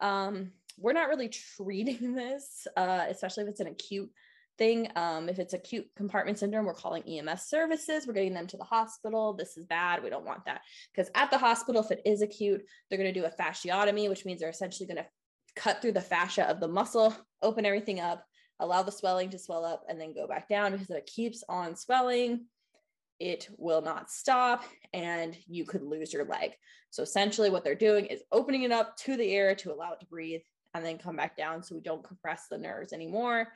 um, 0.00 0.52
we're 0.78 0.92
not 0.92 1.08
really 1.08 1.28
treating 1.28 2.14
this, 2.14 2.66
uh, 2.76 3.04
especially 3.08 3.44
if 3.44 3.50
it's 3.50 3.60
an 3.60 3.66
acute 3.66 4.10
thing. 4.60 4.88
Um, 4.94 5.28
if 5.30 5.38
it's 5.38 5.54
acute 5.54 5.86
compartment 5.96 6.38
syndrome, 6.38 6.66
we're 6.66 6.74
calling 6.74 7.02
EMS 7.02 7.48
services. 7.48 8.06
We're 8.06 8.12
getting 8.12 8.34
them 8.34 8.46
to 8.48 8.58
the 8.58 8.64
hospital. 8.64 9.32
This 9.32 9.56
is 9.56 9.64
bad. 9.64 10.02
We 10.02 10.10
don't 10.10 10.26
want 10.26 10.44
that. 10.44 10.60
Because 10.94 11.10
at 11.14 11.30
the 11.30 11.38
hospital, 11.38 11.82
if 11.82 11.90
it 11.90 12.02
is 12.04 12.20
acute, 12.20 12.62
they're 12.88 12.98
going 12.98 13.12
to 13.12 13.20
do 13.20 13.26
a 13.26 13.42
fasciotomy, 13.42 14.08
which 14.10 14.26
means 14.26 14.38
they're 14.38 14.50
essentially 14.50 14.86
going 14.86 14.98
to 14.98 15.06
cut 15.56 15.80
through 15.80 15.92
the 15.92 16.00
fascia 16.00 16.48
of 16.48 16.60
the 16.60 16.68
muscle, 16.68 17.16
open 17.42 17.64
everything 17.64 18.00
up, 18.00 18.22
allow 18.60 18.82
the 18.82 18.92
swelling 18.92 19.30
to 19.30 19.38
swell 19.38 19.64
up, 19.64 19.82
and 19.88 19.98
then 19.98 20.14
go 20.14 20.28
back 20.28 20.46
down 20.46 20.72
because 20.72 20.90
if 20.90 20.96
it 20.96 21.10
keeps 21.12 21.42
on 21.48 21.74
swelling, 21.74 22.44
it 23.18 23.48
will 23.56 23.80
not 23.80 24.10
stop 24.10 24.62
and 24.92 25.36
you 25.46 25.64
could 25.64 25.82
lose 25.82 26.12
your 26.12 26.26
leg. 26.26 26.52
So 26.90 27.02
essentially, 27.02 27.48
what 27.48 27.64
they're 27.64 27.74
doing 27.74 28.06
is 28.06 28.22
opening 28.30 28.64
it 28.64 28.72
up 28.72 28.96
to 28.98 29.16
the 29.16 29.34
air 29.34 29.54
to 29.54 29.72
allow 29.72 29.92
it 29.92 30.00
to 30.00 30.06
breathe 30.06 30.42
and 30.74 30.84
then 30.84 30.98
come 30.98 31.16
back 31.16 31.36
down 31.36 31.62
so 31.62 31.74
we 31.74 31.80
don't 31.80 32.04
compress 32.04 32.44
the 32.50 32.58
nerves 32.58 32.92
anymore 32.92 33.48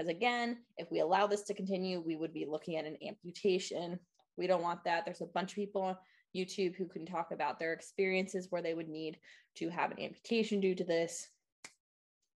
because 0.00 0.08
again, 0.08 0.56
if 0.78 0.90
we 0.90 1.00
allow 1.00 1.26
this 1.26 1.42
to 1.42 1.52
continue, 1.52 2.00
we 2.00 2.16
would 2.16 2.32
be 2.32 2.46
looking 2.48 2.76
at 2.76 2.86
an 2.86 2.96
amputation. 3.06 3.98
We 4.38 4.46
don't 4.46 4.62
want 4.62 4.82
that. 4.84 5.04
There's 5.04 5.20
a 5.20 5.26
bunch 5.26 5.52
of 5.52 5.56
people 5.56 5.82
on 5.82 5.96
YouTube 6.34 6.74
who 6.74 6.86
can 6.86 7.04
talk 7.04 7.32
about 7.32 7.58
their 7.58 7.74
experiences 7.74 8.46
where 8.48 8.62
they 8.62 8.72
would 8.72 8.88
need 8.88 9.18
to 9.56 9.68
have 9.68 9.90
an 9.90 10.00
amputation 10.00 10.58
due 10.58 10.74
to 10.74 10.84
this. 10.84 11.28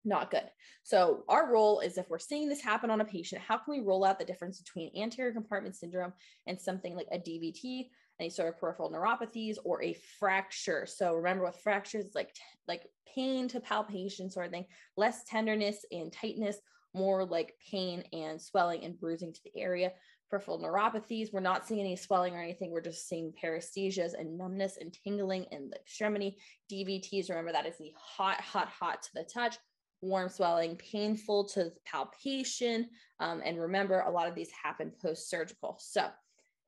Not 0.03 0.32
good. 0.32 0.50
So, 0.82 1.24
our 1.30 1.51
role 1.51 1.82
is 1.82 2.00
if 2.00 2.10
we're 2.10 2.18
seeing 2.18 2.50
this 2.50 2.62
happen 2.62 2.89
on 2.89 3.01
a 3.01 3.06
patient, 3.06 3.44
how 3.48 3.58
can 3.58 3.77
we 3.77 3.86
roll 3.86 4.03
out 4.03 4.18
the 4.18 4.25
difference 4.25 4.60
between 4.60 4.89
anterior 5.00 5.32
compartment 5.32 5.75
syndrome 5.75 6.13
and 6.48 6.60
something 6.60 6.96
like 6.96 7.10
a 7.12 7.20
DVT 7.20 7.89
any 8.22 8.30
sort 8.30 8.50
of 8.50 8.60
peripheral 8.60 8.92
neuropathies 8.92 9.58
or 9.63 9.82
a 9.84 9.96
fracture. 10.20 10.86
So 10.86 11.13
remember 11.13 11.44
with 11.46 11.60
fractures, 11.63 12.06
it's 12.06 12.16
like, 12.16 12.34
like 12.68 12.88
pain 13.13 13.48
to 13.50 13.60
palpation 13.60 14.30
sort 14.30 14.46
of 14.46 14.51
thing, 14.51 14.66
less 14.96 15.24
tenderness 15.25 15.84
and 15.92 16.13
tightness, 16.13 16.58
more 16.94 17.25
like 17.25 17.56
pain 17.72 18.04
and 18.13 18.42
swelling 18.42 18.84
and 18.84 19.00
bruising 19.00 19.34
to 19.34 19.40
the 19.44 19.60
area. 19.60 19.92
Peripheral 20.30 20.60
neuropathies, 20.60 21.34
we're 21.34 21.42
not 21.42 21.68
seeing 21.68 21.82
any 21.82 21.96
swelling 21.98 22.36
or 22.36 22.42
anything. 22.42 22.72
We're 22.72 22.80
just 22.80 23.10
seeing 23.10 23.34
paresthesias 23.44 24.13
and 24.18 24.38
numbness 24.38 24.78
and 24.80 24.96
tingling 25.04 25.46
in 25.51 25.70
the 25.70 25.75
extremity. 25.75 26.38
DVTs, 26.72 27.30
remember 27.30 27.51
that 27.51 27.66
is 27.66 27.78
the 27.78 27.92
hot, 27.98 28.40
hot, 28.40 28.70
hot 28.70 29.01
to 29.04 29.10
the 29.16 29.24
touch 29.24 29.58
warm 30.01 30.30
swelling, 30.30 30.75
painful 30.78 31.46
to 31.46 31.72
palpation. 31.86 32.90
Um, 33.20 33.42
and 33.46 33.60
remember, 33.60 34.00
a 34.01 34.12
lot 34.12 34.28
of 34.28 34.36
these 34.36 34.50
happen 34.51 34.92
post 35.01 35.30
surgical. 35.30 35.78
So, 35.80 36.08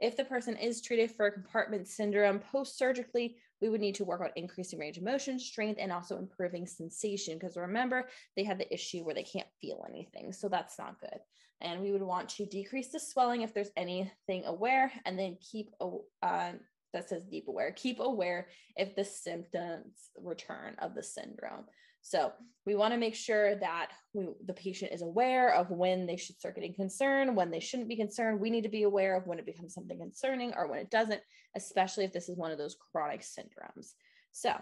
if 0.03 0.17
the 0.17 0.25
person 0.25 0.57
is 0.57 0.81
treated 0.81 1.09
for 1.09 1.31
compartment 1.31 1.87
syndrome 1.87 2.39
post 2.39 2.77
surgically, 2.77 3.37
we 3.61 3.69
would 3.69 3.79
need 3.79 3.95
to 3.95 4.03
work 4.03 4.19
on 4.19 4.29
increasing 4.35 4.77
range 4.77 4.97
of 4.97 5.03
motion, 5.03 5.39
strength, 5.39 5.79
and 5.81 5.93
also 5.93 6.17
improving 6.17 6.67
sensation. 6.67 7.39
Because 7.39 7.55
remember, 7.55 8.09
they 8.35 8.43
have 8.43 8.57
the 8.57 8.71
issue 8.71 9.05
where 9.05 9.15
they 9.15 9.23
can't 9.23 9.47
feel 9.61 9.85
anything. 9.89 10.33
So 10.33 10.49
that's 10.49 10.77
not 10.77 10.99
good. 10.99 11.19
And 11.61 11.81
we 11.81 11.93
would 11.93 12.01
want 12.01 12.27
to 12.29 12.45
decrease 12.45 12.89
the 12.89 12.99
swelling 12.99 13.43
if 13.43 13.53
there's 13.53 13.71
anything 13.77 14.43
aware, 14.45 14.91
and 15.05 15.17
then 15.17 15.37
keep 15.39 15.69
uh, 15.79 16.51
that 16.91 17.07
says 17.07 17.23
deep 17.23 17.47
aware, 17.47 17.71
keep 17.71 18.01
aware 18.01 18.47
if 18.75 18.95
the 18.95 19.05
symptoms 19.05 20.09
return 20.21 20.75
of 20.79 20.95
the 20.95 21.01
syndrome. 21.01 21.63
So 22.03 22.33
we 22.65 22.75
want 22.75 22.93
to 22.93 22.99
make 22.99 23.15
sure 23.15 23.55
that 23.55 23.91
we, 24.13 24.27
the 24.45 24.53
patient 24.53 24.91
is 24.91 25.01
aware 25.01 25.53
of 25.53 25.71
when 25.71 26.05
they 26.05 26.17
should 26.17 26.37
start 26.37 26.55
getting 26.55 26.73
concerned, 26.73 27.35
when 27.35 27.49
they 27.49 27.61
shouldn't 27.61 27.89
be 27.89 27.95
concerned. 27.95 28.41
We 28.41 28.49
need 28.49 28.63
to 28.63 28.69
be 28.69 28.83
aware 28.83 29.15
of 29.15 29.25
when 29.25 29.39
it 29.39 29.45
becomes 29.45 29.73
something 29.73 29.97
concerning 29.97 30.53
or 30.55 30.67
when 30.67 30.79
it 30.79 30.91
doesn't, 30.91 31.21
especially 31.55 32.03
if 32.03 32.11
this 32.11 32.27
is 32.27 32.37
one 32.37 32.51
of 32.51 32.57
those 32.57 32.75
chronic 32.91 33.21
syndromes. 33.21 33.93
So 34.33 34.53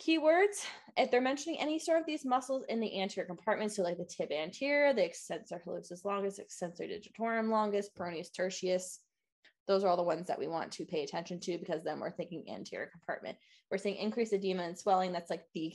keywords, 0.00 0.64
if 0.96 1.10
they're 1.10 1.20
mentioning 1.20 1.58
any 1.58 1.80
sort 1.80 2.00
of 2.00 2.06
these 2.06 2.24
muscles 2.24 2.64
in 2.68 2.78
the 2.78 3.00
anterior 3.00 3.26
compartment, 3.26 3.72
so 3.72 3.82
like 3.82 3.98
the 3.98 4.04
tib 4.04 4.30
anterior, 4.30 4.94
the 4.94 5.04
extensor 5.04 5.60
hallucis 5.66 6.04
longus, 6.04 6.38
extensor 6.38 6.84
digitorum 6.84 7.50
longus, 7.50 7.90
peroneus 7.96 8.32
tertius, 8.32 9.00
those 9.66 9.82
are 9.82 9.88
all 9.88 9.96
the 9.96 10.02
ones 10.02 10.28
that 10.28 10.38
we 10.38 10.46
want 10.46 10.70
to 10.72 10.84
pay 10.84 11.02
attention 11.02 11.40
to 11.40 11.58
because 11.58 11.82
then 11.82 11.98
we're 11.98 12.10
thinking 12.10 12.44
anterior 12.52 12.88
compartment. 12.90 13.36
We're 13.70 13.78
seeing 13.78 13.96
increased 13.96 14.32
edema 14.32 14.62
and 14.62 14.78
swelling. 14.78 15.12
That's 15.12 15.30
like 15.30 15.44
the 15.54 15.72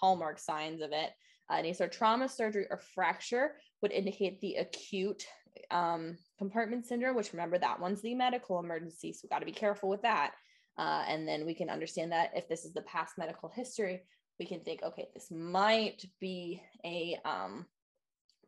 hallmark 0.00 0.38
signs 0.38 0.82
of 0.82 0.92
it. 0.92 1.10
Uh, 1.50 1.56
any 1.56 1.72
sort 1.72 1.90
of 1.90 1.96
trauma, 1.96 2.28
surgery, 2.28 2.66
or 2.70 2.80
fracture 2.94 3.56
would 3.82 3.92
indicate 3.92 4.40
the 4.40 4.56
acute 4.56 5.24
um, 5.70 6.16
compartment 6.38 6.86
syndrome, 6.86 7.16
which 7.16 7.32
remember 7.32 7.58
that 7.58 7.80
one's 7.80 8.02
the 8.02 8.14
medical 8.14 8.58
emergency. 8.58 9.12
So 9.12 9.20
we've 9.22 9.30
got 9.30 9.40
to 9.40 9.46
be 9.46 9.52
careful 9.52 9.88
with 9.88 10.02
that. 10.02 10.32
Uh, 10.78 11.04
and 11.08 11.26
then 11.26 11.46
we 11.46 11.54
can 11.54 11.70
understand 11.70 12.12
that 12.12 12.32
if 12.34 12.48
this 12.48 12.64
is 12.64 12.74
the 12.74 12.82
past 12.82 13.14
medical 13.16 13.48
history, 13.48 14.02
we 14.38 14.46
can 14.46 14.60
think, 14.60 14.82
okay, 14.82 15.06
this 15.14 15.30
might 15.30 16.04
be 16.20 16.60
a 16.84 17.16
um, 17.24 17.64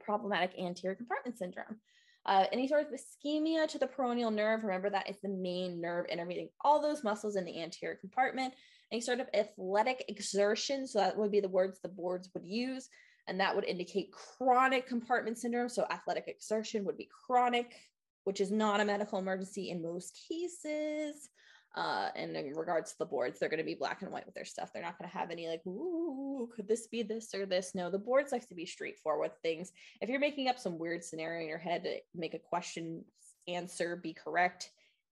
problematic 0.01 0.59
anterior 0.59 0.95
compartment 0.95 1.39
syndrome. 1.39 1.81
Uh, 2.27 2.45
any 2.53 2.69
sort 2.69 2.87
of 2.87 2.93
ischemia 2.93 3.67
to 3.67 3.79
the 3.79 3.87
peroneal 3.87 4.33
nerve, 4.33 4.63
remember 4.63 4.91
that 4.91 5.09
is 5.09 5.17
the 5.23 5.29
main 5.29 5.81
nerve 5.81 6.07
innervating 6.13 6.51
all 6.63 6.83
those 6.83 7.03
muscles 7.03 7.37
in 7.37 7.45
the 7.45 7.63
anterior 7.63 7.97
compartment 7.97 8.53
any 8.91 9.01
sort 9.01 9.21
of 9.21 9.29
athletic 9.35 10.05
exertion. 10.09 10.87
So 10.87 10.99
that 10.99 11.17
would 11.17 11.31
be 11.31 11.41
the 11.41 11.49
words 11.49 11.81
the 11.81 11.89
boards 11.89 12.31
would 12.35 12.45
use. 12.45 12.89
And 13.27 13.39
that 13.41 13.55
would 13.55 13.65
indicate 13.65 14.13
chronic 14.13 14.87
compartment 14.87 15.39
syndrome. 15.39 15.69
So 15.69 15.87
athletic 15.91 16.29
exertion 16.29 16.85
would 16.85 16.97
be 16.97 17.09
chronic, 17.27 17.75
which 18.25 18.41
is 18.41 18.51
not 18.51 18.81
a 18.81 18.85
medical 18.85 19.19
emergency 19.19 19.71
in 19.71 19.83
most 19.83 20.19
cases. 20.29 21.29
Uh, 21.77 22.09
and 22.17 22.35
in 22.35 22.55
regards 22.55 22.93
to 22.93 22.99
the 22.99 23.05
boards, 23.05 23.39
they're 23.39 23.51
going 23.51 23.59
to 23.59 23.65
be 23.65 23.75
black 23.75 24.01
and 24.01 24.11
white 24.11 24.25
with 24.25 24.35
their 24.35 24.45
stuff. 24.45 24.71
They're 24.73 24.83
not 24.83 24.99
going 24.99 25.11
to 25.11 25.17
have 25.17 25.31
any 25.31 25.47
like, 25.47 25.65
ooh, 25.67 26.49
could 26.57 26.67
this 26.67 26.87
be 26.87 27.03
this 27.03 27.35
or 27.35 27.45
this? 27.45 27.75
No, 27.75 27.91
the 27.91 27.99
boards 27.99 28.33
like 28.33 28.49
to 28.49 28.55
be 28.55 28.65
straightforward 28.65 29.33
things. 29.43 29.73
If 30.01 30.09
you're 30.09 30.19
making 30.19 30.49
up 30.49 30.59
some 30.59 30.79
weird 30.79 31.05
scenario 31.05 31.43
in 31.43 31.49
your 31.49 31.59
head 31.59 31.85
to 31.85 31.99
make 32.15 32.33
a 32.35 32.39
question 32.39 33.05
answer 33.47 33.97
be 33.97 34.15
correct, 34.15 34.71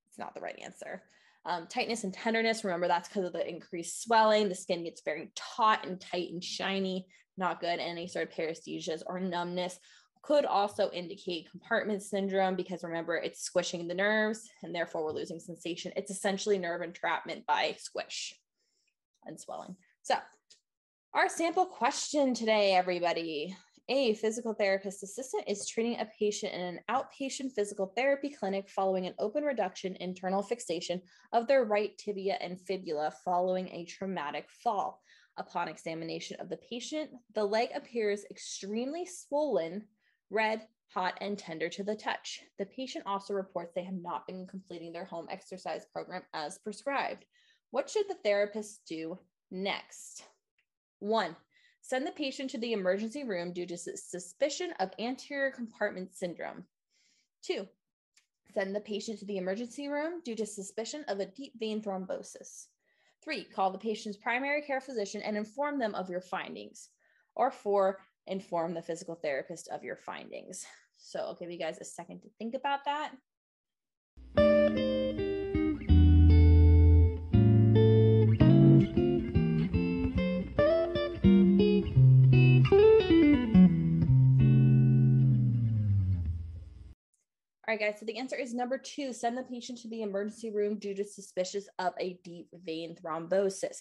it's 0.09 0.19
not 0.19 0.35
the 0.35 0.41
right 0.41 0.59
answer. 0.63 1.03
Um, 1.47 1.69
tightness 1.69 2.03
and 2.03 2.13
tenderness, 2.13 2.65
remember 2.65 2.89
that's 2.89 3.09
because 3.09 3.25
of 3.25 3.33
the 3.33 3.49
increased 3.49 4.03
swelling. 4.03 4.49
The 4.49 4.55
skin 4.55 4.83
gets 4.83 5.03
very 5.03 5.31
taut 5.37 5.87
and 5.87 6.01
tight 6.01 6.33
and 6.33 6.43
shiny, 6.43 7.07
not 7.37 7.61
good. 7.61 7.79
And 7.79 7.81
any 7.81 8.09
sort 8.09 8.29
of 8.29 8.35
paresthesias 8.35 9.03
or 9.07 9.21
numbness 9.21 9.79
could 10.23 10.45
also 10.45 10.91
indicate 10.91 11.49
compartment 11.49 12.03
syndrome 12.03 12.57
because 12.57 12.83
remember 12.83 13.15
it's 13.15 13.43
squishing 13.43 13.87
the 13.87 13.95
nerves 13.95 14.51
and 14.65 14.75
therefore 14.75 15.05
we're 15.05 15.13
losing 15.13 15.39
sensation. 15.39 15.93
It's 15.95 16.11
essentially 16.11 16.59
nerve 16.59 16.83
entrapment 16.83 17.47
by 17.47 17.77
squish 17.79 18.35
and 19.25 19.41
swelling. 19.41 19.77
So, 20.03 20.17
our 21.15 21.29
sample 21.29 21.67
question 21.67 22.35
today, 22.35 22.75
everybody 22.75 23.57
a 23.89 24.15
physical 24.15 24.53
therapist 24.53 25.03
assistant 25.03 25.45
is 25.47 25.69
treating 25.69 26.01
a 26.01 26.09
patient 26.19 26.53
in 26.53 26.61
an 26.61 26.81
outpatient 26.91 27.53
physical 27.53 27.93
therapy 27.97 28.31
clinic 28.31 28.69
following 28.69 29.07
an 29.07 29.15
open 29.19 29.45
reduction 29.45 29.97
internal 30.01 30.43
fixation 30.43 31.01
of 31.33 31.47
their 31.47 31.65
right 31.65 31.97
tibia 31.97 32.37
and 32.41 32.61
fibula 32.61 33.13
following 33.25 33.69
a 33.69 33.85
traumatic 33.85 34.47
fall. 34.51 35.01
Upon 35.37 35.69
examination 35.69 36.37
of 36.41 36.49
the 36.49 36.57
patient, 36.57 37.11
the 37.35 37.45
leg 37.45 37.69
appears 37.75 38.25
extremely 38.31 39.07
swollen, 39.07 39.85
red, 40.31 40.67
hot, 40.93 41.17
and 41.21 41.39
tender 41.39 41.69
to 41.69 41.85
the 41.85 41.95
touch. 41.95 42.41
The 42.59 42.67
patient 42.67 43.05
also 43.07 43.35
reports 43.35 43.73
they 43.75 43.85
have 43.85 43.95
not 43.95 44.27
been 44.27 44.47
completing 44.47 44.93
their 44.93 45.05
home 45.05 45.27
exercise 45.31 45.87
program 45.93 46.23
as 46.35 46.59
prescribed. 46.59 47.25
What 47.71 47.89
should 47.91 48.09
the 48.09 48.17
therapist 48.25 48.81
do 48.89 49.19
next? 49.51 50.25
One, 50.99 51.37
Send 51.89 52.05
the 52.05 52.11
patient 52.11 52.51
to 52.51 52.59
the 52.59 52.73
emergency 52.73 53.23
room 53.23 53.53
due 53.53 53.65
to 53.65 53.77
suspicion 53.77 54.73
of 54.81 54.91
anterior 54.99 55.53
compartment 55.53 56.17
syndrome. 56.17 56.65
Two, 57.43 57.69
send 58.53 58.75
the 58.75 58.81
patient 58.81 59.21
to 59.21 59.25
the 59.25 59.37
emergency 59.37 59.87
room 59.87 60.21
due 60.25 60.35
to 60.35 60.45
suspicion 60.45 61.05
of 61.07 61.21
a 61.21 61.27
deep 61.27 61.53
vein 61.61 61.81
thrombosis. 61.81 62.67
Three, 63.23 63.45
call 63.45 63.71
the 63.71 63.79
patient's 63.79 64.19
primary 64.19 64.63
care 64.63 64.81
physician 64.81 65.23
and 65.23 65.37
inform 65.37 65.79
them 65.79 65.95
of 65.95 66.11
your 66.11 66.21
findings. 66.21 66.89
Or 67.37 67.53
four, 67.53 68.01
inform 68.27 68.75
the 68.75 68.83
physical 68.83 69.15
therapist 69.15 69.69
of 69.69 69.85
your 69.85 69.97
findings. 69.97 70.67
So 70.97 71.21
I'll 71.21 71.37
give 71.37 71.53
you 71.53 71.59
guys 71.59 71.79
a 71.81 71.85
second 71.85 72.23
to 72.23 72.29
think 72.37 72.57
about 72.57 72.81
that. 72.87 73.13
Right, 87.77 87.93
guys. 87.93 88.01
So 88.01 88.07
the 88.07 88.19
answer 88.19 88.37
is 88.37 88.55
number 88.55 88.79
two 88.79 89.13
send 89.13 89.37
the 89.37 89.43
patient 89.43 89.79
to 89.81 89.89
the 89.89 90.03
emergency 90.03 90.51
room 90.51 90.79
due 90.79 90.95
to 90.95 91.05
suspicious 91.05 91.69
of 91.79 91.93
a 91.99 92.19
deep 92.25 92.49
vein 92.65 92.97
thrombosis. 92.97 93.79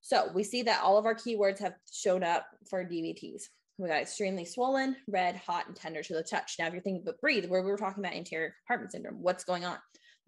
So 0.00 0.30
we 0.34 0.42
see 0.42 0.62
that 0.62 0.82
all 0.82 0.98
of 0.98 1.06
our 1.06 1.14
keywords 1.14 1.60
have 1.60 1.74
shown 1.92 2.24
up 2.24 2.46
for 2.68 2.84
DVTs. 2.84 3.44
We 3.78 3.88
got 3.88 4.02
extremely 4.02 4.44
swollen, 4.44 4.96
red, 5.08 5.36
hot, 5.36 5.66
and 5.66 5.74
tender 5.74 6.02
to 6.02 6.14
the 6.14 6.22
touch. 6.22 6.56
Now, 6.58 6.66
if 6.66 6.72
you're 6.72 6.82
thinking, 6.82 7.02
but 7.04 7.20
breathe, 7.20 7.46
where 7.46 7.62
we 7.62 7.70
were 7.70 7.76
talking 7.76 8.04
about 8.04 8.14
anterior 8.14 8.54
compartment 8.60 8.92
syndrome, 8.92 9.22
what's 9.22 9.44
going 9.44 9.64
on? 9.64 9.78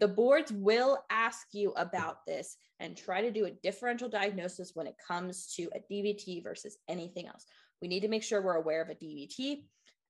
The 0.01 0.09
boards 0.09 0.53
will 0.53 0.99
ask 1.11 1.49
you 1.53 1.73
about 1.73 2.27
this 2.27 2.57
and 2.81 2.97
try 2.97 3.21
to 3.21 3.31
do 3.31 3.45
a 3.45 3.53
differential 3.63 4.09
diagnosis 4.09 4.73
when 4.75 4.87
it 4.87 4.97
comes 5.07 5.53
to 5.57 5.71
a 5.75 5.93
DVT 5.93 6.43
versus 6.43 6.79
anything 6.89 7.27
else. 7.27 7.45
We 7.81 7.89
need 7.89 8.01
to 8.01 8.09
make 8.09 8.23
sure 8.23 8.43
we're 8.43 8.55
aware 8.55 8.83
of 8.83 8.89
a 8.89 8.95
DVT 8.95 9.65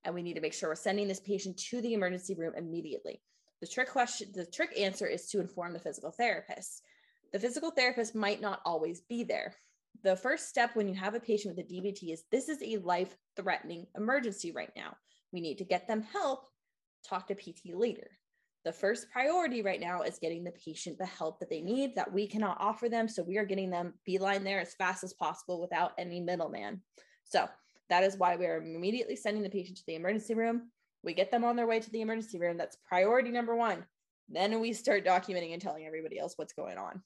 and 0.05 0.15
we 0.15 0.23
need 0.23 0.35
to 0.35 0.41
make 0.41 0.53
sure 0.53 0.69
we're 0.69 0.75
sending 0.75 1.09
this 1.09 1.21
patient 1.21 1.57
to 1.71 1.81
the 1.81 1.95
emergency 1.95 2.35
room 2.35 2.53
immediately. 2.57 3.21
The 3.61 3.67
trick 3.67 3.91
question, 3.91 4.29
the 4.35 4.47
trick 4.47 4.79
answer 4.79 5.07
is 5.07 5.27
to 5.29 5.41
inform 5.41 5.73
the 5.73 5.79
physical 5.79 6.11
therapist. 6.11 6.83
The 7.33 7.39
physical 7.39 7.71
therapist 7.71 8.15
might 8.15 8.41
not 8.41 8.61
always 8.65 9.01
be 9.03 9.25
there. 9.25 9.55
The 10.03 10.17
first 10.17 10.49
step 10.49 10.77
when 10.77 10.89
you 10.89 10.95
have 10.95 11.15
a 11.15 11.21
patient 11.21 11.57
with 11.57 11.65
a 11.65 11.73
DVT 11.73 12.13
is 12.13 12.25
this 12.31 12.49
is 12.49 12.63
a 12.63 12.77
life 12.79 13.17
threatening 13.37 13.87
emergency 13.97 14.53
right 14.53 14.73
now. 14.77 14.97
We 15.33 15.41
need 15.41 15.59
to 15.59 15.65
get 15.65 15.89
them 15.89 16.03
help, 16.03 16.45
talk 17.09 17.27
to 17.29 17.35
PT 17.35 17.75
later. 17.75 18.11
The 18.65 18.73
first 18.73 19.11
priority 19.11 19.63
right 19.63 19.81
now 19.81 20.03
is 20.03 20.19
getting 20.19 20.43
the 20.43 20.53
patient 20.53 20.99
the 20.99 21.07
help 21.07 21.39
that 21.41 21.51
they 21.51 21.61
need 21.61 21.95
that 21.97 22.13
we 22.13 22.27
cannot 22.27 22.57
offer 22.61 22.89
them. 22.89 23.09
So 23.09 23.23
we 23.23 23.37
are 23.37 23.45
getting 23.45 23.71
them 23.71 23.95
beeline 24.07 24.43
there 24.43 24.61
as 24.61 24.75
fast 24.75 25.05
as 25.05 25.13
possible 25.13 25.61
without 25.61 25.93
any 25.99 26.21
middleman. 26.21 26.81
So 27.25 27.49
that 27.91 28.05
is 28.05 28.17
why 28.17 28.37
we 28.37 28.47
are 28.47 28.57
immediately 28.57 29.17
sending 29.17 29.43
the 29.43 29.51
patient 29.51 29.79
to 29.79 29.87
the 29.87 29.95
emergency 29.95 30.35
room. 30.35 30.71
We 31.03 31.15
get 31.15 31.31
them 31.31 31.45
on 31.45 31.57
their 31.57 31.67
way 31.67 31.81
to 31.81 31.91
the 31.91 32.01
emergency 32.01 32.39
room. 32.39 32.57
That's 32.57 32.79
priority 32.89 33.31
number 33.31 33.55
one. 33.55 33.85
Then 34.29 34.61
we 34.61 34.73
start 34.73 35.05
documenting 35.05 35.53
and 35.53 35.61
telling 35.61 35.87
everybody 35.87 36.19
else 36.19 36.35
what's 36.37 36.55
going 36.55 36.79
on. 36.79 37.03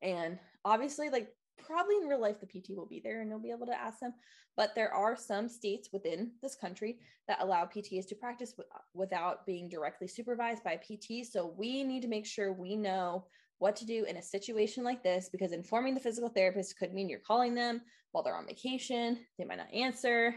And 0.00 0.38
obviously, 0.64 1.10
like 1.10 1.28
probably 1.58 1.96
in 1.96 2.08
real 2.08 2.20
life, 2.20 2.36
the 2.40 2.46
PT 2.46 2.70
will 2.76 2.86
be 2.86 3.00
there 3.00 3.20
and 3.20 3.30
you'll 3.30 3.38
be 3.38 3.50
able 3.50 3.66
to 3.66 3.78
ask 3.78 4.00
them. 4.00 4.14
But 4.56 4.74
there 4.74 4.92
are 4.92 5.16
some 5.16 5.48
states 5.48 5.90
within 5.92 6.32
this 6.42 6.54
country 6.54 6.98
that 7.28 7.40
allow 7.40 7.64
PTs 7.64 8.08
to 8.08 8.14
practice 8.14 8.52
w- 8.52 8.68
without 8.94 9.46
being 9.46 9.68
directly 9.68 10.08
supervised 10.08 10.64
by 10.64 10.76
PT. 10.76 11.26
So 11.30 11.54
we 11.56 11.84
need 11.84 12.02
to 12.02 12.08
make 12.08 12.26
sure 12.26 12.52
we 12.52 12.76
know 12.76 13.26
what 13.58 13.76
to 13.76 13.86
do 13.86 14.04
in 14.04 14.16
a 14.16 14.22
situation 14.22 14.82
like 14.82 15.02
this 15.02 15.28
because 15.30 15.52
informing 15.52 15.94
the 15.94 16.00
physical 16.00 16.28
therapist 16.28 16.78
could 16.78 16.92
mean 16.92 17.08
you're 17.08 17.20
calling 17.20 17.54
them 17.54 17.80
while 18.12 18.22
they're 18.22 18.36
on 18.36 18.46
vacation. 18.46 19.18
They 19.38 19.44
might 19.44 19.58
not 19.58 19.72
answer, 19.74 20.34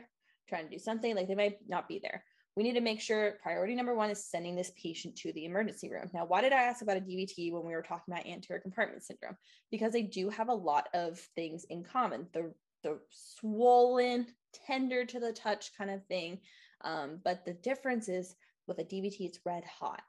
trying 0.49 0.65
to 0.65 0.71
do 0.71 0.79
something, 0.79 1.15
like 1.15 1.27
they 1.27 1.35
might 1.35 1.57
not 1.67 1.87
be 1.87 1.99
there. 2.01 2.23
We 2.55 2.63
need 2.63 2.73
to 2.73 2.81
make 2.81 3.01
sure 3.01 3.37
priority 3.43 3.75
number 3.75 3.93
one 3.93 4.09
is 4.09 4.29
sending 4.29 4.55
this 4.55 4.71
patient 4.81 5.17
to 5.17 5.33
the 5.33 5.43
emergency 5.43 5.91
room. 5.91 6.09
Now, 6.13 6.25
why 6.25 6.41
did 6.41 6.53
I 6.53 6.63
ask 6.63 6.81
about 6.81 6.97
a 6.97 7.01
DVT 7.01 7.51
when 7.51 7.65
we 7.65 7.73
were 7.73 7.81
talking 7.81 8.13
about 8.13 8.25
anterior 8.25 8.61
compartment 8.61 9.03
syndrome? 9.03 9.35
Because 9.71 9.91
they 9.91 10.03
do 10.03 10.29
have 10.29 10.47
a 10.47 10.53
lot 10.53 10.87
of 10.93 11.19
things 11.35 11.65
in 11.69 11.83
common. 11.83 12.27
The 12.33 12.53
the 12.83 12.99
swollen, 13.09 14.27
tender 14.53 15.05
to 15.05 15.19
the 15.19 15.33
touch 15.33 15.71
kind 15.77 15.89
of 15.89 16.05
thing. 16.05 16.39
Um, 16.81 17.19
but 17.23 17.43
the 17.43 17.53
difference 17.53 18.07
is 18.07 18.35
with 18.67 18.79
a 18.79 18.83
DVT, 18.83 19.21
it's 19.21 19.39
red 19.43 19.63
hot. 19.65 20.01